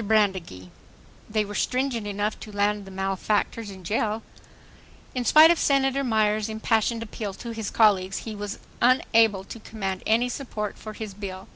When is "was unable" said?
8.36-9.42